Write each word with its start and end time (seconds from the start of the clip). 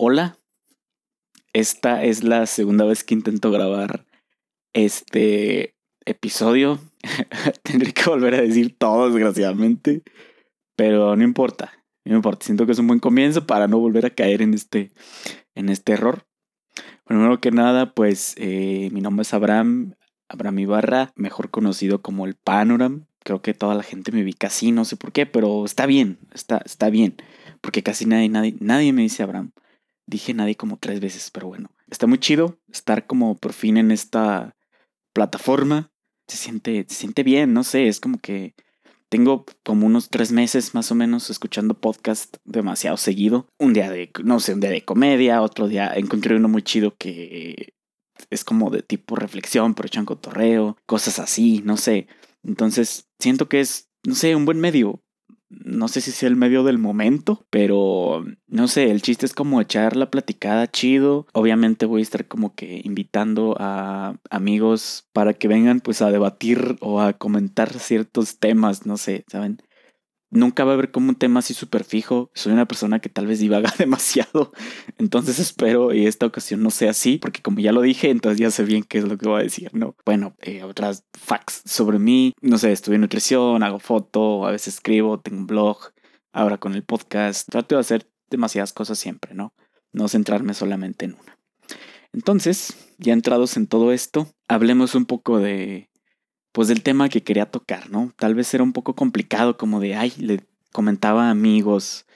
Hola, 0.00 0.38
esta 1.52 2.04
es 2.04 2.22
la 2.22 2.46
segunda 2.46 2.84
vez 2.84 3.02
que 3.02 3.14
intento 3.14 3.50
grabar 3.50 4.06
este 4.72 5.74
episodio. 6.04 6.78
Tendré 7.64 7.92
que 7.92 8.08
volver 8.08 8.34
a 8.36 8.40
decir 8.40 8.78
todo, 8.78 9.10
desgraciadamente. 9.10 10.04
Pero 10.76 11.16
no 11.16 11.24
importa, 11.24 11.84
no 12.04 12.14
importa. 12.14 12.46
Siento 12.46 12.64
que 12.64 12.70
es 12.70 12.78
un 12.78 12.86
buen 12.86 13.00
comienzo 13.00 13.44
para 13.44 13.66
no 13.66 13.80
volver 13.80 14.06
a 14.06 14.10
caer 14.10 14.40
en 14.40 14.54
este, 14.54 14.92
en 15.56 15.68
este 15.68 15.94
error. 15.94 16.28
Primero 17.04 17.40
que 17.40 17.50
nada, 17.50 17.92
pues 17.92 18.36
eh, 18.36 18.90
mi 18.92 19.00
nombre 19.00 19.22
es 19.22 19.34
Abraham, 19.34 19.96
Abraham 20.28 20.60
Ibarra, 20.60 21.12
mejor 21.16 21.50
conocido 21.50 22.02
como 22.02 22.24
el 22.24 22.36
Panoram. 22.36 23.06
Creo 23.24 23.42
que 23.42 23.52
toda 23.52 23.74
la 23.74 23.82
gente 23.82 24.12
me 24.12 24.22
ubica 24.22 24.46
así, 24.46 24.70
no 24.70 24.84
sé 24.84 24.94
por 24.94 25.10
qué, 25.10 25.26
pero 25.26 25.64
está 25.64 25.86
bien, 25.86 26.20
está, 26.32 26.62
está 26.64 26.88
bien. 26.88 27.16
Porque 27.60 27.82
casi 27.82 28.06
nadie, 28.06 28.28
nadie, 28.28 28.54
nadie 28.60 28.92
me 28.92 29.02
dice 29.02 29.24
Abraham. 29.24 29.50
Dije 30.08 30.32
nadie 30.32 30.56
como 30.56 30.78
tres 30.78 31.00
veces, 31.00 31.30
pero 31.30 31.48
bueno. 31.48 31.70
Está 31.90 32.06
muy 32.06 32.18
chido 32.18 32.58
estar 32.72 33.06
como 33.06 33.36
por 33.36 33.52
fin 33.52 33.76
en 33.76 33.90
esta 33.90 34.56
plataforma. 35.12 35.92
Se 36.26 36.38
siente, 36.38 36.86
se 36.88 36.94
siente 36.94 37.22
bien, 37.22 37.52
no 37.52 37.62
sé, 37.62 37.88
es 37.88 38.00
como 38.00 38.18
que 38.18 38.54
tengo 39.10 39.44
como 39.64 39.86
unos 39.86 40.08
tres 40.08 40.32
meses 40.32 40.74
más 40.74 40.90
o 40.90 40.94
menos 40.94 41.28
escuchando 41.28 41.74
podcast 41.74 42.38
demasiado 42.44 42.96
seguido. 42.96 43.48
Un 43.58 43.74
día 43.74 43.90
de, 43.90 44.10
no 44.24 44.40
sé, 44.40 44.54
un 44.54 44.60
día 44.60 44.70
de 44.70 44.84
comedia, 44.84 45.42
otro 45.42 45.68
día 45.68 45.92
encontré 45.94 46.36
uno 46.36 46.48
muy 46.48 46.62
chido 46.62 46.96
que 46.96 47.74
es 48.30 48.44
como 48.44 48.70
de 48.70 48.82
tipo 48.82 49.14
reflexión, 49.14 49.74
pero 49.74 49.88
echan 49.88 50.06
cotorreo, 50.06 50.78
cosas 50.86 51.18
así, 51.18 51.60
no 51.64 51.76
sé. 51.76 52.08
Entonces, 52.42 53.08
siento 53.18 53.48
que 53.48 53.60
es, 53.60 53.90
no 54.06 54.14
sé, 54.14 54.34
un 54.34 54.46
buen 54.46 54.58
medio 54.58 55.02
no 55.50 55.88
sé 55.88 56.00
si 56.00 56.10
sea 56.10 56.28
el 56.28 56.36
medio 56.36 56.62
del 56.62 56.78
momento, 56.78 57.46
pero 57.50 58.24
no 58.46 58.68
sé, 58.68 58.90
el 58.90 59.02
chiste 59.02 59.26
es 59.26 59.32
como 59.32 59.60
echar 59.60 59.96
la 59.96 60.10
platicada 60.10 60.66
chido. 60.70 61.26
Obviamente 61.32 61.86
voy 61.86 62.00
a 62.00 62.02
estar 62.02 62.26
como 62.26 62.54
que 62.54 62.80
invitando 62.84 63.56
a 63.58 64.16
amigos 64.30 65.08
para 65.12 65.34
que 65.34 65.48
vengan 65.48 65.80
pues 65.80 66.02
a 66.02 66.10
debatir 66.10 66.76
o 66.80 67.00
a 67.00 67.14
comentar 67.14 67.72
ciertos 67.78 68.38
temas, 68.38 68.86
no 68.86 68.96
sé, 68.96 69.24
¿saben? 69.28 69.62
Nunca 70.30 70.64
va 70.64 70.72
a 70.72 70.74
haber 70.74 70.90
como 70.90 71.10
un 71.10 71.16
tema 71.16 71.40
así 71.40 71.54
súper 71.54 71.84
fijo. 71.84 72.30
Soy 72.34 72.52
una 72.52 72.66
persona 72.66 73.00
que 73.00 73.08
tal 73.08 73.26
vez 73.26 73.38
divaga 73.38 73.72
demasiado. 73.78 74.52
Entonces 74.98 75.38
espero 75.38 75.92
y 75.94 76.06
esta 76.06 76.26
ocasión 76.26 76.62
no 76.62 76.70
sea 76.70 76.90
así, 76.90 77.18
porque 77.18 77.42
como 77.42 77.60
ya 77.60 77.72
lo 77.72 77.82
dije, 77.82 78.10
entonces 78.10 78.38
ya 78.38 78.50
sé 78.50 78.64
bien 78.64 78.84
qué 78.84 78.98
es 78.98 79.04
lo 79.04 79.16
que 79.18 79.28
voy 79.28 79.40
a 79.40 79.44
decir, 79.44 79.70
¿no? 79.74 79.96
Bueno, 80.04 80.34
eh, 80.40 80.62
otras 80.62 81.04
facts 81.12 81.62
sobre 81.64 81.98
mí. 81.98 82.34
No 82.40 82.58
sé, 82.58 82.72
estudio 82.72 82.98
nutrición, 82.98 83.62
hago 83.62 83.78
foto, 83.78 84.46
a 84.46 84.50
veces 84.50 84.74
escribo, 84.74 85.20
tengo 85.20 85.38
un 85.38 85.46
blog, 85.46 85.78
ahora 86.32 86.58
con 86.58 86.74
el 86.74 86.84
podcast. 86.84 87.48
Trato 87.48 87.74
de 87.76 87.80
hacer 87.80 88.10
demasiadas 88.30 88.72
cosas 88.72 88.98
siempre, 88.98 89.34
¿no? 89.34 89.52
No 89.92 90.08
centrarme 90.08 90.54
solamente 90.54 91.06
en 91.06 91.14
una. 91.14 91.38
Entonces, 92.12 92.76
ya 92.98 93.12
entrados 93.12 93.56
en 93.56 93.66
todo 93.66 93.92
esto, 93.92 94.28
hablemos 94.48 94.94
un 94.94 95.04
poco 95.04 95.38
de 95.38 95.90
pues 96.52 96.68
del 96.68 96.82
tema 96.82 97.08
que 97.08 97.22
quería 97.22 97.50
tocar, 97.50 97.90
¿no? 97.90 98.12
Tal 98.16 98.34
vez 98.34 98.52
era 98.54 98.62
un 98.64 98.72
poco 98.72 98.94
complicado 98.94 99.56
como 99.56 99.80
de, 99.80 99.94
ay, 99.94 100.12
le 100.18 100.40
comentaba 100.72 101.28
a 101.28 101.30
amigos 101.30 102.06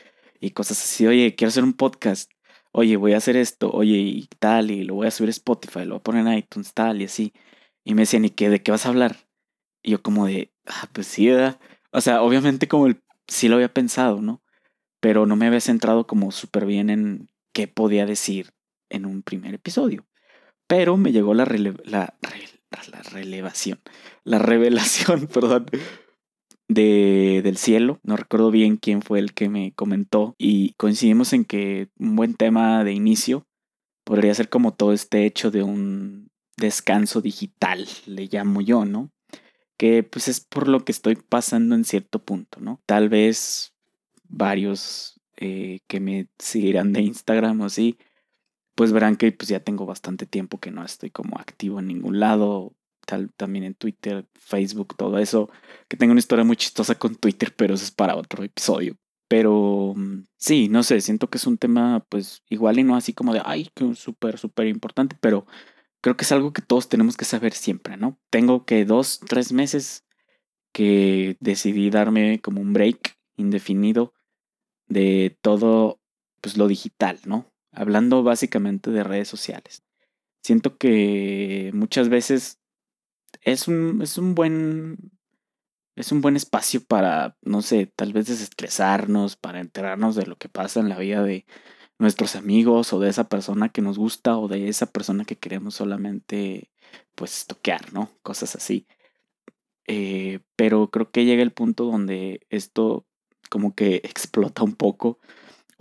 y 0.41 0.51
cosas 0.51 0.83
así, 0.83 1.07
oye, 1.07 1.35
quiero 1.35 1.49
hacer 1.49 1.65
un 1.65 1.75
podcast, 1.75 2.31
oye, 2.73 2.97
voy 2.97 3.13
a 3.15 3.19
hacer 3.19 3.37
esto, 3.37 3.71
oye, 3.71 3.99
y 3.99 4.29
tal, 4.39 4.71
y 4.71 4.85
lo 4.85 4.95
voy 4.95 5.07
a 5.07 5.11
subir 5.11 5.29
a 5.29 5.33
Spotify, 5.33 5.81
lo 5.81 5.91
voy 5.91 5.99
a 5.99 6.03
poner 6.03 6.27
en 6.27 6.39
iTunes, 6.39 6.73
tal, 6.75 7.01
y 7.03 7.05
así. 7.05 7.33
Y 7.85 7.95
me 7.95 8.03
decían, 8.03 8.25
¿y 8.25 8.31
qué? 8.31 8.49
¿De 8.49 8.63
qué 8.63 8.73
vas 8.73 8.87
a 8.87 8.91
hablar? 8.91 9.17
Y 9.83 9.93
yo 9.93 10.03
como 10.03 10.27
de, 10.27 10.53
ah, 10.67 10.89
pues 10.93 11.07
sí, 11.07 11.29
¿verdad? 11.29 11.61
O 11.93 12.01
sea, 12.01 12.23
obviamente 12.23 12.69
como 12.69 12.87
el, 12.87 13.03
sí 13.29 13.49
lo 13.49 13.57
había 13.57 13.73
pensado, 13.73 14.23
¿no? 14.23 14.43
Pero 15.01 15.27
no 15.27 15.37
me 15.37 15.47
había 15.47 15.61
centrado 15.61 16.07
como 16.07 16.31
súper 16.33 16.67
bien 16.67 16.91
en 16.91 17.31
qué 17.53 17.69
podía 17.69 18.07
decir 18.07 18.53
en 18.89 19.07
un 19.07 19.23
primer 19.23 19.55
episodio. 19.55 20.07
Pero 20.67 20.97
me 20.97 21.13
llegó 21.13 21.35
la, 21.35 21.45
la, 21.85 22.15
la 22.91 23.03
relevación, 23.03 23.81
la 24.25 24.39
revelación, 24.39 25.27
perdón, 25.33 25.67
de, 26.69 27.41
del 27.43 27.57
cielo. 27.57 28.01
No 28.03 28.17
recuerdo 28.17 28.51
bien 28.51 28.77
quién 28.77 29.03
fue 29.03 29.19
el 29.19 29.35
que 29.35 29.49
me 29.49 29.73
comentó 29.73 30.35
y 30.39 30.75
coincidimos 30.75 31.33
en 31.33 31.45
que 31.45 31.89
un 31.99 32.17
buen 32.17 32.35
tema 32.35 32.85
de 32.85 32.93
inicio 32.93 33.47
podría 34.05 34.35
ser 34.35 34.49
como 34.49 34.75
todo 34.75 34.93
este 34.93 35.27
hecho 35.27 35.51
de 35.51 35.63
un 35.63 36.31
descanso 36.57 37.21
digital, 37.21 37.87
le 38.07 38.29
llamo 38.31 38.61
yo, 38.61 38.85
¿no? 38.85 39.11
Que 39.77 40.03
pues 40.03 40.29
es 40.29 40.41
por 40.41 40.69
lo 40.69 40.85
que 40.85 40.93
estoy 40.93 41.17
pasando 41.17 41.75
en 41.75 41.85
cierto 41.85 42.23
punto, 42.23 42.61
¿no? 42.61 42.81
Tal 42.87 43.09
vez 43.09 43.75
varios 44.29 45.21
eh, 45.37 45.81
que 45.89 46.01
me 46.01 46.29
seguirán 46.39 46.93
de 46.93 47.03
Instagram 47.03 47.61
o 47.61 47.65
así, 47.67 47.99
pues 48.75 48.93
verán 48.93 49.17
que 49.17 49.33
pues 49.33 49.49
ya 49.49 49.61
tengo 49.61 49.87
bastante 49.87 50.27
tiempo 50.27 50.59
que 50.59 50.71
no 50.71 50.85
estoy 50.85 51.11
como 51.11 51.39
activo 51.39 51.79
en 51.79 51.89
ningún 51.89 52.21
lado, 52.21 52.75
tal 53.07 53.33
también 53.35 53.65
en 53.65 53.75
Twitter, 53.75 54.27
Facebook, 54.35 54.97
todo 54.97 55.19
eso, 55.19 55.51
que 55.89 55.97
tengo 55.97 56.13
una 56.13 56.21
historia 56.21 56.45
muy 56.45 56.57
chistosa 56.57 56.95
con 56.99 57.17
Twitter, 57.17 57.55
pero 57.57 57.75
eso 57.75 57.85
es 57.85 57.91
para 57.91 58.17
otro 58.17 58.45
episodio. 58.45 58.97
Pero 59.29 59.95
mm, 59.97 60.25
sí, 60.37 60.69
no 60.69 60.83
sé, 60.83 61.01
siento 61.01 61.31
que 61.31 61.39
es 61.39 61.47
un 61.47 61.59
tema 61.59 62.05
pues 62.09 62.43
igual 62.49 62.79
y 62.79 62.85
no 62.85 62.97
así 62.97 63.13
como 63.13 63.33
de, 63.33 63.43
ay, 63.45 63.71
que 63.75 63.95
súper, 63.95 64.39
súper 64.39 64.67
importante, 64.69 65.17
pero 65.21 65.47
creo 66.03 66.17
que 66.17 66.25
es 66.25 66.33
algo 66.33 66.53
que 66.53 66.63
todos 66.63 66.89
tenemos 66.89 67.17
que 67.17 67.25
saber 67.25 67.53
siempre, 67.55 67.97
¿no? 67.97 68.19
Tengo 68.31 68.65
que 68.67 68.85
dos, 68.85 69.21
tres 69.21 69.53
meses 69.53 70.05
que 70.73 71.37
decidí 71.41 71.91
darme 71.91 72.41
como 72.41 72.61
un 72.61 72.73
break 72.73 73.17
indefinido 73.37 74.15
de 74.89 75.37
todo 75.43 76.01
pues 76.41 76.57
lo 76.57 76.67
digital, 76.69 77.21
¿no? 77.25 77.52
Hablando 77.73 78.23
básicamente 78.23 78.91
de 78.91 79.05
redes 79.05 79.29
sociales. 79.29 79.83
Siento 80.43 80.77
que 80.77 81.71
muchas 81.75 82.09
veces 82.09 82.61
es 83.43 83.69
un, 83.69 84.01
es 84.03 84.19
un 84.19 84.35
buen 84.35 85.13
es 85.95 86.11
un 86.11 86.21
buen 86.23 86.37
espacio 86.37 86.83
para, 86.83 87.37
no 87.43 87.63
sé, 87.63 87.87
tal 87.87 88.13
vez 88.13 88.27
desestresarnos, 88.27 89.37
para 89.37 89.61
enterarnos 89.61 90.17
de 90.17 90.27
lo 90.27 90.37
que 90.37 90.49
pasa 90.49 90.81
en 90.81 90.89
la 90.89 90.99
vida 90.99 91.23
de 91.23 91.45
nuestros 91.99 92.35
amigos 92.35 92.93
o 92.93 93.01
de 93.01 93.11
esa 93.11 93.29
persona 93.29 93.69
que 93.69 93.83
nos 93.83 93.99
gusta 93.99 94.39
o 94.39 94.49
de 94.49 94.69
esa 94.69 94.87
persona 94.87 95.25
que 95.25 95.37
queremos 95.37 95.75
solamente, 95.75 96.71
pues, 97.15 97.47
toquear, 97.47 97.93
¿no? 97.93 98.11
Cosas 98.23 98.57
así. 98.57 98.87
Eh, 99.87 100.41
pero 100.57 100.91
creo 100.91 101.11
que 101.11 101.25
llega 101.25 101.43
el 101.43 101.53
punto 101.53 101.85
donde 101.85 102.47
esto 102.49 103.07
como 103.51 103.75
que 103.75 103.97
explota 104.05 104.63
un 104.63 104.75
poco 104.75 105.19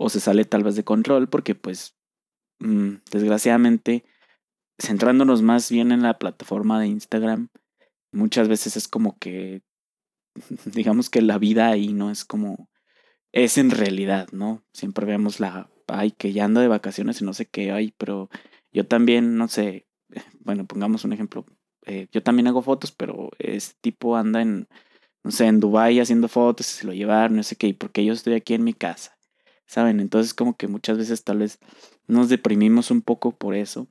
o 0.02 0.08
se 0.08 0.20
sale 0.20 0.44
tal 0.44 0.64
vez 0.64 0.76
de 0.76 0.84
control 0.84 1.28
porque 1.28 1.54
pues 1.54 1.96
mm, 2.58 2.94
desgraciadamente 3.10 4.04
centrándonos 4.78 5.42
más 5.42 5.70
bien 5.70 5.92
en 5.92 6.02
la 6.02 6.18
plataforma 6.18 6.80
de 6.80 6.88
Instagram 6.88 7.48
muchas 8.12 8.48
veces 8.48 8.76
es 8.76 8.88
como 8.88 9.18
que 9.18 9.62
digamos 10.64 11.10
que 11.10 11.22
la 11.22 11.38
vida 11.38 11.68
ahí 11.68 11.92
no 11.92 12.10
es 12.10 12.24
como 12.24 12.68
es 13.32 13.56
en 13.56 13.70
realidad, 13.70 14.28
¿no? 14.32 14.62
Siempre 14.74 15.06
vemos 15.06 15.40
la 15.40 15.70
ay 15.86 16.10
que 16.10 16.32
ya 16.32 16.44
anda 16.44 16.60
de 16.60 16.68
vacaciones 16.68 17.20
y 17.20 17.24
no 17.24 17.32
sé 17.32 17.46
qué, 17.46 17.72
ay, 17.72 17.94
pero 17.98 18.28
yo 18.72 18.86
también 18.86 19.36
no 19.36 19.48
sé, 19.48 19.86
bueno, 20.40 20.66
pongamos 20.66 21.04
un 21.04 21.12
ejemplo, 21.12 21.46
eh, 21.86 22.08
yo 22.12 22.22
también 22.22 22.46
hago 22.48 22.62
fotos, 22.62 22.92
pero 22.92 23.30
este 23.38 23.76
tipo 23.80 24.16
anda 24.16 24.42
en 24.42 24.68
no 25.24 25.30
sé, 25.30 25.46
en 25.46 25.60
Dubai 25.60 26.00
haciendo 26.00 26.28
fotos, 26.28 26.66
se 26.66 26.86
lo 26.86 26.92
llevaron, 26.92 27.36
no 27.36 27.42
sé 27.42 27.56
qué, 27.56 27.68
y 27.68 27.72
porque 27.74 28.04
yo 28.04 28.12
estoy 28.12 28.34
aquí 28.34 28.54
en 28.54 28.64
mi 28.64 28.74
casa. 28.74 29.16
¿Saben? 29.72 30.00
Entonces 30.00 30.34
como 30.34 30.54
que 30.54 30.68
muchas 30.68 30.98
veces 30.98 31.24
tal 31.24 31.38
vez 31.38 31.58
nos 32.06 32.28
deprimimos 32.28 32.90
un 32.90 33.00
poco 33.00 33.32
por 33.32 33.54
eso. 33.54 33.88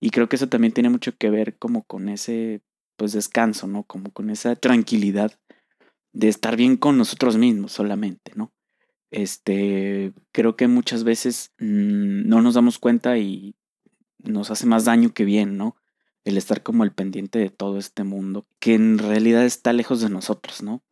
Y 0.00 0.10
creo 0.10 0.30
que 0.30 0.36
eso 0.36 0.48
también 0.48 0.72
tiene 0.72 0.88
mucho 0.88 1.14
que 1.16 1.28
ver 1.28 1.58
como 1.58 1.84
con 1.84 2.08
ese 2.08 2.62
pues 2.96 3.12
descanso, 3.12 3.66
¿no? 3.66 3.82
Como 3.84 4.12
con 4.12 4.30
esa 4.30 4.56
tranquilidad 4.56 5.38
de 6.14 6.28
estar 6.28 6.56
bien 6.56 6.78
con 6.78 6.96
nosotros 6.96 7.36
mismos 7.36 7.72
solamente, 7.72 8.32
¿no? 8.34 8.50
Este, 9.10 10.14
creo 10.32 10.56
que 10.56 10.68
muchas 10.68 11.04
veces 11.04 11.52
mm, 11.58 12.26
no 12.26 12.40
nos 12.40 12.54
damos 12.54 12.78
cuenta 12.78 13.18
y 13.18 13.56
nos 14.18 14.50
hace 14.50 14.66
más 14.66 14.86
daño 14.86 15.12
que 15.12 15.26
bien, 15.26 15.58
¿no? 15.58 15.76
El 16.24 16.38
estar 16.38 16.62
como 16.62 16.84
el 16.84 16.92
pendiente 16.92 17.38
de 17.38 17.50
todo 17.50 17.78
este 17.78 18.04
mundo 18.04 18.46
que 18.58 18.74
en 18.74 18.98
realidad 18.98 19.44
está 19.44 19.74
lejos 19.74 20.00
de 20.00 20.08
nosotros, 20.08 20.62
¿no? 20.62 20.82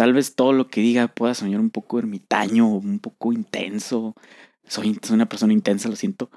Tal 0.00 0.14
vez 0.14 0.34
todo 0.34 0.54
lo 0.54 0.68
que 0.68 0.80
diga 0.80 1.08
pueda 1.08 1.34
soñar 1.34 1.60
un 1.60 1.68
poco 1.68 1.98
ermitaño, 1.98 2.66
un 2.66 3.00
poco 3.00 3.34
intenso. 3.34 4.14
Soy, 4.66 4.98
una 5.12 5.28
persona 5.28 5.52
intensa, 5.52 5.90
lo 5.90 5.94
siento. 5.94 6.30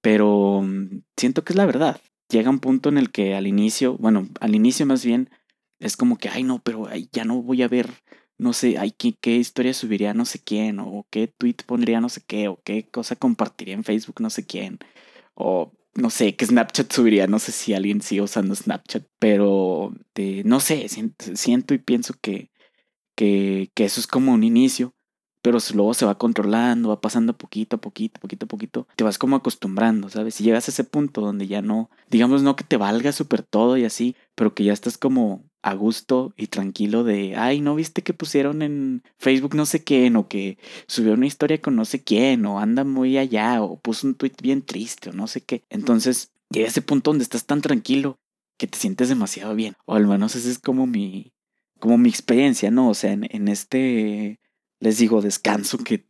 Pero 0.00 0.62
mm, 0.62 1.02
siento 1.16 1.42
que 1.42 1.52
es 1.52 1.56
la 1.56 1.66
verdad. 1.66 2.00
Llega 2.28 2.50
un 2.50 2.60
punto 2.60 2.88
en 2.88 2.98
el 2.98 3.10
que 3.10 3.34
al 3.34 3.48
inicio, 3.48 3.96
bueno, 3.98 4.28
al 4.38 4.54
inicio 4.54 4.86
más 4.86 5.04
bien, 5.04 5.28
es 5.80 5.96
como 5.96 6.18
que, 6.18 6.28
ay, 6.28 6.44
no, 6.44 6.60
pero 6.62 6.86
ya 7.10 7.24
no 7.24 7.42
voy 7.42 7.62
a 7.62 7.68
ver, 7.68 7.90
no 8.38 8.52
sé, 8.52 8.78
ay, 8.78 8.92
¿qué, 8.92 9.16
qué 9.20 9.34
historia 9.38 9.74
subiría 9.74 10.14
no 10.14 10.24
sé 10.24 10.38
quién, 10.38 10.78
o 10.78 11.04
qué 11.10 11.26
tweet 11.26 11.56
pondría 11.66 12.00
no 12.00 12.10
sé 12.10 12.22
qué, 12.24 12.46
o 12.46 12.60
qué 12.62 12.88
cosa 12.88 13.16
compartiría 13.16 13.74
en 13.74 13.82
Facebook 13.82 14.20
no 14.20 14.30
sé 14.30 14.46
quién, 14.46 14.78
o 15.34 15.72
no 15.94 16.10
sé, 16.10 16.36
qué 16.36 16.46
Snapchat 16.46 16.92
subiría, 16.92 17.26
no 17.26 17.40
sé 17.40 17.50
si 17.50 17.74
alguien 17.74 18.02
sigue 18.02 18.22
usando 18.22 18.54
Snapchat, 18.54 19.04
pero 19.18 19.92
no 20.44 20.60
sé, 20.60 20.86
siento 20.88 21.74
y 21.74 21.78
pienso 21.78 22.14
que 22.22 22.49
que, 23.20 23.84
eso 23.84 24.00
es 24.00 24.06
como 24.06 24.32
un 24.32 24.44
inicio, 24.44 24.94
pero 25.42 25.58
luego 25.74 25.94
se 25.94 26.06
va 26.06 26.18
controlando, 26.18 26.90
va 26.90 27.00
pasando 27.00 27.36
poquito 27.36 27.76
a 27.76 27.80
poquito, 27.80 28.20
poquito 28.20 28.46
a 28.46 28.48
poquito, 28.48 28.86
te 28.96 29.04
vas 29.04 29.18
como 29.18 29.36
acostumbrando, 29.36 30.08
¿sabes? 30.08 30.34
Si 30.34 30.44
llegas 30.44 30.68
a 30.68 30.70
ese 30.70 30.84
punto 30.84 31.20
donde 31.20 31.46
ya 31.46 31.62
no, 31.62 31.90
digamos 32.08 32.42
no 32.42 32.56
que 32.56 32.64
te 32.64 32.76
valga 32.76 33.12
súper 33.12 33.42
todo 33.42 33.76
y 33.76 33.84
así, 33.84 34.16
pero 34.34 34.54
que 34.54 34.64
ya 34.64 34.72
estás 34.72 34.98
como 34.98 35.44
a 35.62 35.74
gusto 35.74 36.32
y 36.36 36.46
tranquilo 36.46 37.04
de, 37.04 37.36
ay, 37.36 37.60
¿no 37.60 37.74
viste 37.74 38.02
que 38.02 38.14
pusieron 38.14 38.62
en 38.62 39.02
Facebook 39.18 39.54
no 39.54 39.66
sé 39.66 39.84
quién? 39.84 40.16
O 40.16 40.28
que 40.28 40.58
subió 40.86 41.12
una 41.14 41.26
historia 41.26 41.60
con 41.60 41.76
no 41.76 41.84
sé 41.84 42.02
quién, 42.02 42.44
o 42.46 42.58
anda 42.58 42.84
muy 42.84 43.18
allá, 43.18 43.62
o 43.62 43.78
puso 43.78 44.06
un 44.06 44.14
tweet 44.14 44.34
bien 44.42 44.62
triste, 44.62 45.10
o 45.10 45.12
no 45.12 45.26
sé 45.26 45.42
qué. 45.42 45.64
Entonces, 45.68 46.32
llega 46.50 46.68
ese 46.68 46.82
punto 46.82 47.10
donde 47.10 47.24
estás 47.24 47.46
tan 47.46 47.60
tranquilo 47.60 48.18
que 48.58 48.66
te 48.66 48.78
sientes 48.78 49.08
demasiado 49.08 49.54
bien. 49.54 49.74
O 49.86 49.94
al 49.94 50.06
menos 50.06 50.36
esa 50.36 50.50
es 50.50 50.58
como 50.58 50.86
mi, 50.86 51.32
como 51.80 51.98
mi 51.98 52.08
experiencia, 52.08 52.70
¿no? 52.70 52.90
O 52.90 52.94
sea, 52.94 53.12
en, 53.12 53.48
este, 53.48 54.40
les 54.78 54.98
digo, 54.98 55.22
descanso 55.22 55.78
que 55.78 56.06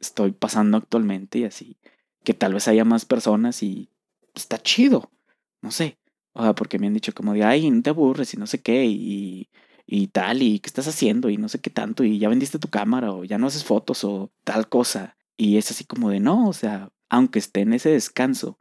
estoy 0.00 0.32
pasando 0.32 0.76
actualmente 0.76 1.40
y 1.40 1.44
así, 1.44 1.78
que 2.22 2.34
tal 2.34 2.54
vez 2.54 2.68
haya 2.68 2.84
más 2.84 3.04
personas 3.04 3.62
y 3.62 3.90
está 4.34 4.58
chido, 4.62 5.10
no 5.62 5.70
sé. 5.70 5.98
O 6.34 6.42
sea, 6.42 6.54
porque 6.54 6.78
me 6.78 6.86
han 6.86 6.94
dicho 6.94 7.14
como 7.14 7.32
de, 7.34 7.44
ay, 7.44 7.70
no 7.70 7.82
te 7.82 7.90
aburres 7.90 8.34
y 8.34 8.36
no 8.36 8.46
sé 8.46 8.60
qué, 8.60 8.84
y, 8.86 9.48
y 9.86 10.08
tal, 10.08 10.42
y 10.42 10.60
qué 10.60 10.68
estás 10.68 10.88
haciendo, 10.88 11.30
y 11.30 11.36
no 11.36 11.48
sé 11.48 11.60
qué 11.60 11.70
tanto, 11.70 12.04
y 12.04 12.18
ya 12.18 12.28
vendiste 12.28 12.58
tu 12.58 12.68
cámara, 12.68 13.12
o 13.12 13.24
ya 13.24 13.38
no 13.38 13.46
haces 13.46 13.64
fotos, 13.64 14.04
o 14.04 14.32
tal 14.44 14.68
cosa. 14.68 15.16
Y 15.36 15.58
es 15.58 15.70
así 15.70 15.84
como 15.84 16.10
de, 16.10 16.20
no, 16.20 16.48
o 16.48 16.52
sea, 16.52 16.90
aunque 17.08 17.38
esté 17.38 17.60
en 17.60 17.72
ese 17.72 17.90
descanso, 17.90 18.58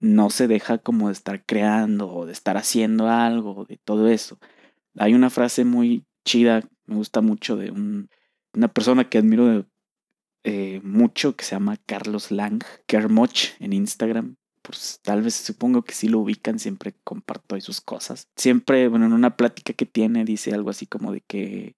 no 0.00 0.30
se 0.30 0.46
deja 0.46 0.78
como 0.78 1.08
de 1.08 1.14
estar 1.14 1.44
creando 1.44 2.08
o 2.08 2.26
de 2.26 2.32
estar 2.32 2.56
haciendo 2.56 3.08
algo, 3.08 3.64
de 3.64 3.78
todo 3.78 4.08
eso. 4.08 4.38
Hay 4.98 5.14
una 5.14 5.30
frase 5.30 5.64
muy 5.64 6.04
chida, 6.24 6.68
me 6.86 6.96
gusta 6.96 7.20
mucho, 7.20 7.56
de 7.56 7.70
un, 7.70 8.08
una 8.54 8.68
persona 8.68 9.08
que 9.08 9.18
admiro 9.18 9.66
eh, 10.44 10.80
mucho, 10.82 11.36
que 11.36 11.44
se 11.44 11.52
llama 11.52 11.76
Carlos 11.86 12.30
Lang, 12.30 12.62
Kermoch 12.86 13.54
en 13.60 13.72
Instagram 13.72 14.36
pues 14.68 15.00
tal 15.02 15.22
vez 15.22 15.34
supongo 15.34 15.80
que 15.80 15.94
sí 15.94 16.08
lo 16.08 16.18
ubican, 16.18 16.58
siempre 16.58 16.94
comparto 17.02 17.54
ahí 17.54 17.62
sus 17.62 17.80
cosas. 17.80 18.28
Siempre, 18.36 18.88
bueno, 18.88 19.06
en 19.06 19.14
una 19.14 19.34
plática 19.34 19.72
que 19.72 19.86
tiene 19.86 20.26
dice 20.26 20.52
algo 20.52 20.68
así 20.68 20.84
como 20.86 21.10
de 21.10 21.22
que 21.22 21.74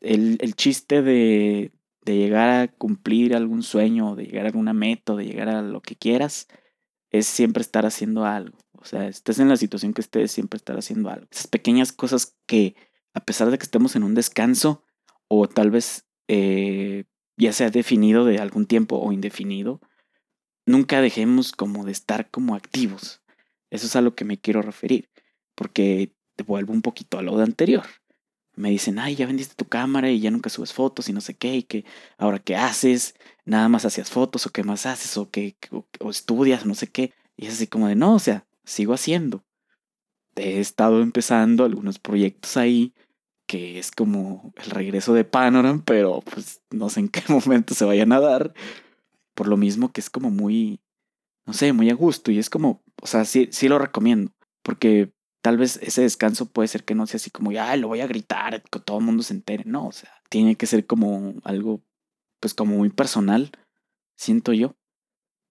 el, 0.00 0.54
chiste 0.56 1.02
de, 1.02 1.70
de 2.04 2.16
llegar 2.16 2.48
a 2.48 2.68
cumplir 2.68 3.36
algún 3.36 3.62
sueño, 3.62 4.16
de 4.16 4.24
llegar 4.24 4.46
a 4.46 4.48
alguna 4.48 4.72
meta, 4.72 5.14
de 5.14 5.26
llegar 5.26 5.48
a 5.48 5.62
lo 5.62 5.80
que 5.80 5.94
quieras, 5.94 6.48
es 7.10 7.26
siempre 7.26 7.60
estar 7.60 7.86
haciendo 7.86 8.24
algo. 8.24 8.58
O 8.80 8.84
sea, 8.84 9.08
estés 9.08 9.38
en 9.38 9.48
la 9.48 9.56
situación 9.56 9.92
que 9.92 10.00
estés, 10.00 10.32
siempre 10.32 10.56
estar 10.56 10.76
haciendo 10.76 11.10
algo. 11.10 11.26
Esas 11.30 11.46
pequeñas 11.46 11.92
cosas 11.92 12.36
que, 12.46 12.76
a 13.14 13.20
pesar 13.20 13.50
de 13.50 13.58
que 13.58 13.64
estemos 13.64 13.96
en 13.96 14.02
un 14.02 14.14
descanso, 14.14 14.84
o 15.28 15.48
tal 15.48 15.70
vez 15.70 16.06
eh, 16.28 17.04
ya 17.36 17.52
sea 17.52 17.70
definido 17.70 18.24
de 18.24 18.38
algún 18.38 18.66
tiempo 18.66 18.98
o 18.98 19.12
indefinido, 19.12 19.80
nunca 20.66 21.00
dejemos 21.00 21.52
como 21.52 21.84
de 21.84 21.92
estar 21.92 22.30
como 22.30 22.54
activos. 22.54 23.22
Eso 23.70 23.86
es 23.86 23.96
a 23.96 24.00
lo 24.00 24.14
que 24.14 24.24
me 24.24 24.38
quiero 24.38 24.62
referir, 24.62 25.10
porque 25.54 26.14
te 26.36 26.44
vuelvo 26.44 26.72
un 26.72 26.82
poquito 26.82 27.18
a 27.18 27.22
lo 27.22 27.36
de 27.36 27.44
anterior. 27.44 27.84
Me 28.54 28.70
dicen, 28.70 28.98
ay, 28.98 29.16
ya 29.16 29.26
vendiste 29.26 29.54
tu 29.54 29.66
cámara 29.66 30.10
y 30.10 30.20
ya 30.20 30.30
nunca 30.30 30.48
subes 30.48 30.72
fotos 30.72 31.08
y 31.08 31.12
no 31.12 31.20
sé 31.20 31.34
qué, 31.34 31.56
y 31.56 31.62
que 31.62 31.84
ahora 32.16 32.38
qué 32.38 32.56
haces, 32.56 33.14
nada 33.44 33.68
más 33.68 33.84
hacías 33.84 34.10
fotos 34.10 34.46
o 34.46 34.50
qué 34.50 34.62
más 34.62 34.86
haces 34.86 35.16
o 35.18 35.30
qué, 35.30 35.56
o, 35.70 36.10
estudias 36.10 36.64
no 36.64 36.74
sé 36.74 36.86
qué. 36.86 37.12
Y 37.36 37.46
es 37.46 37.54
así 37.54 37.66
como 37.66 37.88
de, 37.88 37.96
no, 37.96 38.14
o 38.14 38.18
sea, 38.18 38.45
sigo 38.66 38.92
haciendo. 38.92 39.44
He 40.34 40.60
estado 40.60 41.00
empezando 41.00 41.64
algunos 41.64 41.98
proyectos 41.98 42.58
ahí, 42.58 42.92
que 43.46 43.78
es 43.78 43.90
como 43.90 44.52
el 44.56 44.70
regreso 44.70 45.14
de 45.14 45.24
Panorama, 45.24 45.82
pero 45.86 46.20
pues 46.20 46.60
no 46.70 46.90
sé 46.90 47.00
en 47.00 47.08
qué 47.08 47.22
momento 47.28 47.74
se 47.74 47.86
vayan 47.86 48.12
a 48.12 48.20
dar. 48.20 48.52
Por 49.34 49.48
lo 49.48 49.56
mismo 49.56 49.92
que 49.92 50.00
es 50.00 50.10
como 50.10 50.30
muy, 50.30 50.80
no 51.46 51.52
sé, 51.52 51.72
muy 51.72 51.88
a 51.90 51.94
gusto. 51.94 52.30
Y 52.30 52.38
es 52.38 52.50
como, 52.50 52.82
o 53.00 53.06
sea, 53.06 53.24
sí, 53.24 53.48
sí 53.52 53.68
lo 53.68 53.78
recomiendo. 53.78 54.32
Porque 54.62 55.12
tal 55.42 55.56
vez 55.56 55.78
ese 55.82 56.02
descanso 56.02 56.46
puede 56.46 56.68
ser 56.68 56.84
que 56.84 56.94
no 56.94 57.06
sea 57.06 57.18
así 57.18 57.30
como, 57.30 57.50
ay, 57.50 57.80
lo 57.80 57.88
voy 57.88 58.00
a 58.00 58.06
gritar, 58.06 58.62
que 58.62 58.80
todo 58.80 58.98
el 58.98 59.04
mundo 59.04 59.22
se 59.22 59.34
entere. 59.34 59.64
No, 59.64 59.86
o 59.86 59.92
sea, 59.92 60.10
tiene 60.28 60.56
que 60.56 60.66
ser 60.66 60.86
como 60.86 61.34
algo, 61.44 61.82
pues 62.40 62.52
como 62.52 62.76
muy 62.76 62.90
personal, 62.90 63.52
siento 64.16 64.52
yo. 64.52 64.74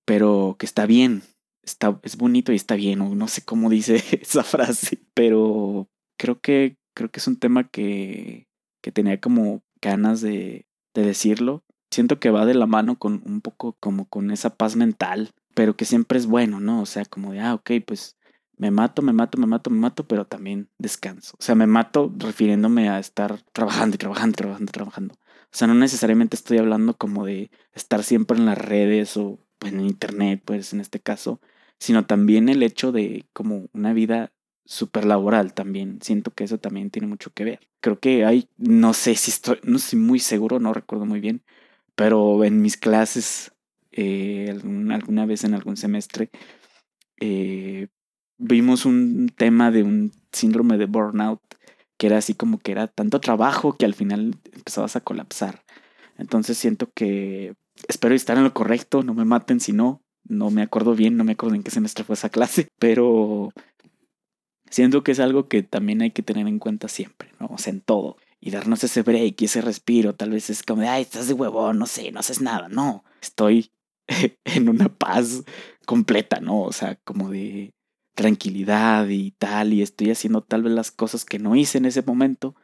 Pero 0.06 0.57
que 0.59 0.65
está 0.65 0.85
bien, 0.85 1.23
está, 1.65 2.00
es 2.03 2.17
bonito 2.17 2.51
y 2.51 2.56
está 2.56 2.75
bien, 2.75 3.01
o 3.01 3.15
no 3.15 3.27
sé 3.27 3.44
cómo 3.44 3.69
dice 3.69 3.95
esa 4.21 4.44
frase, 4.44 5.01
pero 5.13 5.89
creo 6.17 6.39
que, 6.39 6.77
creo 6.94 7.09
que 7.09 7.19
es 7.19 7.27
un 7.27 7.38
tema 7.38 7.69
que, 7.69 8.47
que 8.81 8.91
tenía 8.91 9.19
como 9.19 9.63
ganas 9.81 10.21
de, 10.21 10.67
de 10.94 11.03
decirlo 11.03 11.65
siento 11.95 12.19
que 12.19 12.29
va 12.29 12.45
de 12.45 12.53
la 12.53 12.67
mano 12.67 13.00
con 13.00 13.21
un 13.25 13.41
poco 13.41 13.77
como 13.79 14.06
con 14.06 14.29
esa 14.31 14.56
paz 14.56 14.75
mental, 14.75 15.31
pero 15.56 15.75
que 15.75 15.85
siempre 15.85 16.19
es 16.19 16.27
bueno, 16.27 16.59
¿no? 16.59 16.81
O 16.81 16.85
sea, 16.85 17.06
como 17.06 17.31
de, 17.31 17.39
ah, 17.39 17.53
ok, 17.53 17.71
pues 17.88 18.17
me 18.57 18.69
mato, 18.69 19.01
me 19.01 19.13
mato, 19.13 19.38
me 19.38 19.47
mato, 19.47 19.69
me 19.69 19.79
mato, 19.79 20.07
pero 20.07 20.25
también 20.25 20.69
descanso. 20.77 21.35
O 21.39 21.44
sea, 21.44 21.56
me 21.56 21.67
mato 21.67 22.13
refiriéndome 22.17 22.89
a 22.89 23.00
estar 23.00 23.41
trabajando 23.53 23.95
y 23.95 23.97
trabajando, 23.97 24.35
trabajando, 24.35 24.71
trabajando. 24.71 25.15
O 25.15 25.57
sea, 25.57 25.67
no 25.67 25.73
necesariamente 25.73 26.35
estoy 26.35 26.57
hablando 26.57 26.97
como 26.97 27.25
de 27.25 27.50
estar 27.73 28.03
siempre 28.03 28.38
en 28.38 28.45
las 28.45 28.57
redes 28.57 29.15
o 29.17 29.39
pues, 29.57 29.73
en 29.73 29.81
internet, 29.81 30.41
pues 30.44 30.73
en 30.73 30.81
este 30.81 31.00
caso, 31.00 31.39
sino 31.80 32.06
también 32.06 32.50
el 32.50 32.63
hecho 32.63 32.92
de 32.92 33.25
como 33.33 33.68
una 33.74 33.94
vida 33.94 34.31
súper 34.66 35.06
laboral 35.06 35.54
también. 35.54 36.00
Siento 36.01 36.31
que 36.31 36.44
eso 36.44 36.57
también 36.57 36.89
tiene 36.89 37.07
mucho 37.07 37.31
que 37.31 37.44
ver. 37.44 37.60
Creo 37.81 38.00
que 38.00 38.25
hay, 38.25 38.50
no 38.57 38.94
sé 38.94 39.16
si 39.16 39.31
estoy, 39.31 39.60
no 39.63 39.77
estoy 39.77 40.00
muy 40.00 40.19
seguro, 40.19 40.60
no 40.60 40.74
recuerdo 40.74 41.06
muy 41.06 41.19
bien, 41.19 41.44
pero 41.95 42.44
en 42.44 42.62
mis 42.62 42.77
clases, 42.77 43.54
eh, 43.92 44.50
alguna 44.89 45.25
vez 45.25 45.44
en 45.44 45.54
algún 45.54 45.77
semestre, 45.77 46.30
eh, 47.19 47.88
vimos 48.38 48.86
un 48.86 49.31
tema 49.36 49.72
de 49.72 49.83
un 49.83 50.12
síndrome 50.31 50.77
de 50.77 50.86
burnout 50.86 51.42
que 51.98 52.07
era 52.07 52.18
así 52.18 52.33
como 52.33 52.60
que 52.60 52.72
era 52.74 52.88
tanto 52.88 53.22
trabajo 53.22 53.77
que 53.77 53.86
al 53.86 53.94
final 53.94 54.36
empezabas 54.51 54.95
a 54.95 55.01
colapsar. 55.01 55.63
Entonces 56.18 56.57
siento 56.57 56.92
que 56.94 57.56
espero 57.88 58.16
estar 58.16 58.38
en 58.38 58.44
lo 58.44 58.54
correcto, 58.54 59.04
no 59.04 59.13
me 59.13 59.25
maten 59.25 59.60
si 59.60 59.72
no, 59.72 60.01
no 60.27 60.51
me 60.51 60.62
acuerdo 60.62 60.95
bien, 60.95 61.18
no 61.18 61.24
me 61.24 61.33
acuerdo 61.33 61.56
en 61.56 61.63
qué 61.63 61.72
semestre 61.72 62.04
fue 62.04 62.16
esa 62.16 62.30
clase, 62.30 62.68
pero 62.80 63.51
siento 64.69 65.04
que 65.04 65.12
es 65.12 65.19
algo 65.19 65.48
que 65.48 65.63
también 65.63 66.01
hay 66.01 66.12
que 66.12 66.24
tener 66.24 66.48
en 66.48 66.60
cuenta 66.60 66.88
siempre, 66.88 67.31
¿no? 67.39 67.48
O 67.48 67.57
sea, 67.57 67.74
en 67.74 67.81
todo 67.81 68.18
y 68.45 68.51
darnos 68.51 68.83
ese 68.83 69.01
break 69.01 69.42
y 69.42 69.45
ese 69.45 69.62
respiro. 69.62 70.13
Tal 70.13 70.30
vez 70.30 70.51
es 70.51 70.62
como 70.62 70.81
de, 70.81 70.88
ay, 70.88 71.01
estás 71.01 71.27
de 71.27 71.33
huevón, 71.33 71.80
no 71.80 71.88
sé, 71.88 72.12
no 72.12 72.19
haces 72.19 72.42
nada. 72.42 72.69
No, 72.69 73.04
estoy 73.19 73.72
en 74.45 74.69
una 74.69 74.89
paz 74.89 75.44
completa, 75.88 76.39
¿no? 76.39 76.62
O 76.62 76.72
sea, 76.72 76.95
como 77.04 77.32
de 77.32 77.74
tranquilidad 78.13 79.08
y 79.10 79.32
tal, 79.32 79.74
y 79.74 79.82
estoy 79.82 80.12
haciendo 80.12 80.41
tal 80.41 80.62
vez 80.62 80.74
las 80.74 80.91
cosas 80.91 81.25
que 81.25 81.39
no 81.39 81.55
hice 81.55 81.79
en 81.79 81.86
ese 81.86 82.03
momento, 82.03 82.55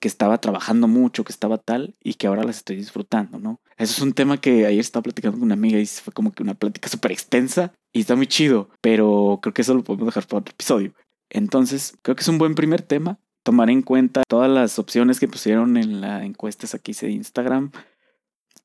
que 0.00 0.08
estaba 0.08 0.38
trabajando 0.38 0.88
mucho, 0.88 1.24
que 1.24 1.32
estaba 1.32 1.58
tal, 1.58 1.94
y 2.02 2.14
que 2.14 2.26
ahora 2.26 2.42
las 2.42 2.56
estoy 2.56 2.76
disfrutando, 2.76 3.38
¿no? 3.38 3.60
Eso 3.76 3.92
es 3.94 4.00
un 4.00 4.12
tema 4.12 4.38
que 4.38 4.66
ayer 4.66 4.80
estaba 4.80 5.02
platicando 5.02 5.38
con 5.38 5.44
una 5.44 5.54
amiga 5.54 5.78
y 5.78 5.86
fue 5.86 6.12
como 6.12 6.32
que 6.32 6.42
una 6.42 6.54
plática 6.54 6.88
súper 6.88 7.12
extensa 7.12 7.72
y 7.92 8.00
está 8.00 8.16
muy 8.16 8.26
chido, 8.26 8.70
pero 8.80 9.38
creo 9.42 9.54
que 9.54 9.62
eso 9.62 9.74
lo 9.74 9.84
podemos 9.84 10.06
dejar 10.06 10.26
para 10.26 10.40
otro 10.40 10.52
episodio. 10.52 10.94
Entonces, 11.28 11.96
creo 12.02 12.16
que 12.16 12.22
es 12.22 12.28
un 12.28 12.38
buen 12.38 12.54
primer 12.54 12.82
tema 12.82 13.18
tomar 13.42 13.70
en 13.70 13.82
cuenta 13.82 14.22
todas 14.28 14.50
las 14.50 14.78
opciones 14.78 15.20
que 15.20 15.28
pusieron 15.28 15.76
en 15.76 16.00
la 16.00 16.24
encuesta 16.24 16.66
aquí 16.76 16.92
de 16.92 17.10
Instagram. 17.10 17.70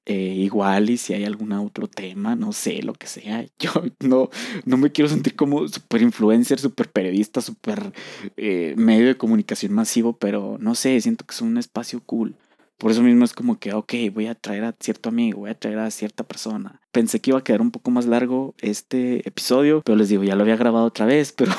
Eh, 0.08 0.36
igual 0.38 0.92
y 0.92 0.98
si 0.98 1.14
hay 1.14 1.26
algún 1.26 1.52
otro 1.54 1.88
tema, 1.88 2.36
no 2.36 2.54
sé, 2.54 2.84
lo 2.84 2.94
que 2.94 3.08
sea. 3.08 3.44
Yo 3.60 3.72
no, 4.00 4.30
no 4.66 4.78
me 4.78 4.92
quiero 4.92 5.10
sentir 5.10 5.36
como 5.36 5.68
super 5.68 6.02
influencer, 6.02 6.60
super 6.60 6.90
periodista, 6.92 7.42
super 7.42 7.92
eh, 8.38 8.76
medio 8.78 9.08
de 9.08 9.18
comunicación 9.18 9.74
masivo, 9.74 10.14
pero 10.18 10.58
no 10.60 10.76
sé, 10.76 11.02
siento 11.02 11.26
que 11.26 11.34
es 11.34 11.42
un 11.42 11.58
espacio 11.58 12.02
cool. 12.06 12.36
Por 12.78 12.92
eso 12.92 13.02
mismo 13.02 13.24
es 13.24 13.34
como 13.34 13.58
que, 13.58 13.74
ok, 13.74 13.94
voy 14.14 14.28
a 14.28 14.36
traer 14.36 14.66
a 14.66 14.76
cierto 14.80 15.10
amigo, 15.10 15.40
voy 15.40 15.50
a 15.50 15.58
traer 15.58 15.80
a 15.80 15.90
cierta 15.90 16.24
persona. 16.24 16.82
Pensé 16.92 17.22
que 17.22 17.32
iba 17.32 17.40
a 17.40 17.44
quedar 17.44 17.62
un 17.62 17.72
poco 17.72 17.90
más 17.90 18.06
largo 18.06 18.54
este 18.60 19.28
episodio, 19.28 19.82
pero 19.86 19.96
les 19.98 20.10
digo, 20.10 20.24
ya 20.24 20.36
lo 20.36 20.44
había 20.44 20.58
grabado 20.58 20.86
otra 20.86 21.06
vez, 21.06 21.32
pero 21.38 21.54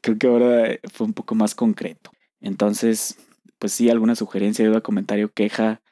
creo 0.00 0.18
que 0.18 0.26
ahora 0.28 0.78
fue 0.92 1.06
un 1.06 1.12
poco 1.12 1.34
más 1.34 1.54
concreto. 1.54 2.12
Entonces, 2.40 3.18
pues 3.58 3.72
sí, 3.72 3.90
alguna 3.90 4.14
sugerencia, 4.14 4.66
duda, 4.66 4.80
comentario, 4.80 5.32
queja, 5.32 5.82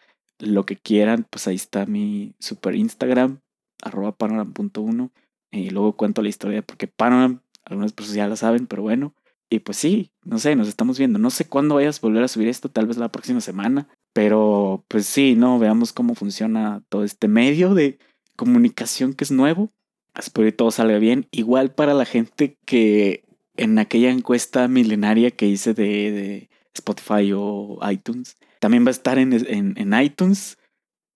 lo 0.40 0.66
que 0.66 0.76
quieran, 0.76 1.26
pues 1.28 1.46
ahí 1.46 1.56
está 1.56 1.86
mi 1.86 2.34
super 2.38 2.74
Instagram, 2.74 3.40
arroba 3.82 4.12
panoram.1. 4.16 5.10
Y 5.52 5.70
luego 5.70 5.96
cuento 5.96 6.22
la 6.22 6.28
historia 6.28 6.56
de 6.56 6.62
por 6.62 6.76
qué 6.76 6.86
Panoram, 6.86 7.40
algunas 7.64 7.92
personas 7.92 8.16
ya 8.16 8.28
la 8.28 8.36
saben, 8.36 8.66
pero 8.66 8.82
bueno. 8.82 9.14
Y 9.48 9.60
pues 9.60 9.78
sí, 9.78 10.12
no 10.24 10.38
sé, 10.38 10.54
nos 10.54 10.68
estamos 10.68 10.98
viendo. 10.98 11.18
No 11.18 11.30
sé 11.30 11.48
cuándo 11.48 11.74
vayas 11.74 11.98
a 11.98 12.02
volver 12.02 12.22
a 12.22 12.28
subir 12.28 12.48
esto, 12.48 12.68
tal 12.68 12.86
vez 12.86 12.98
la 12.98 13.10
próxima 13.10 13.40
semana. 13.40 13.88
Pero 14.12 14.84
pues 14.88 15.06
sí, 15.06 15.34
no, 15.34 15.58
veamos 15.58 15.92
cómo 15.92 16.14
funciona 16.14 16.82
todo 16.88 17.02
este 17.04 17.26
medio 17.26 17.74
de 17.74 17.98
comunicación 18.36 19.12
que 19.12 19.24
es 19.24 19.32
nuevo. 19.32 19.72
Espero 20.16 20.46
que 20.46 20.52
todo 20.52 20.70
salga 20.70 20.98
bien. 20.98 21.26
Igual 21.32 21.74
para 21.74 21.94
la 21.94 22.04
gente 22.04 22.56
que 22.64 23.24
en 23.56 23.78
aquella 23.78 24.10
encuesta 24.10 24.68
milenaria 24.68 25.30
que 25.32 25.46
hice 25.46 25.74
de, 25.74 26.48
Spotify 26.72 27.32
o 27.34 27.78
iTunes. 27.90 28.36
También 28.60 28.84
va 28.84 28.88
a 28.88 28.92
estar 28.92 29.18
en, 29.18 29.32
en, 29.32 30.00
iTunes. 30.00 30.58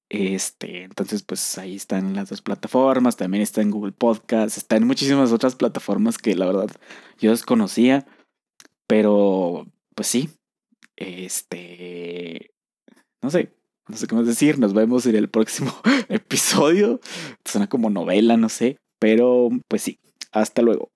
Este, 0.08 0.84
entonces, 0.84 1.22
pues 1.22 1.58
ahí 1.58 1.76
están 1.76 2.14
las 2.14 2.30
dos 2.30 2.40
plataformas. 2.40 3.16
También 3.16 3.42
está 3.42 3.60
en 3.60 3.70
Google 3.70 3.92
Podcast. 3.92 4.56
Está 4.56 4.76
en 4.76 4.86
muchísimas 4.86 5.30
otras 5.30 5.54
plataformas 5.54 6.18
que 6.18 6.34
la 6.34 6.46
verdad 6.46 6.70
yo 7.18 7.30
desconocía. 7.30 8.06
Pero, 8.86 9.66
pues 9.94 10.08
sí. 10.08 10.30
Este. 10.96 12.50
No 13.22 13.30
sé. 13.30 13.54
No 13.88 13.96
sé 13.96 14.06
cómo 14.06 14.22
decir. 14.22 14.58
Nos 14.58 14.72
vemos 14.72 15.04
en 15.04 15.16
el 15.16 15.28
próximo 15.28 15.72
episodio. 16.08 17.00
Suena 17.44 17.68
como 17.68 17.90
novela, 17.90 18.38
no 18.38 18.48
sé. 18.48 18.78
Pero, 18.98 19.50
pues 19.68 19.82
sí. 19.82 19.98
Hasta 20.32 20.62
luego. 20.62 20.93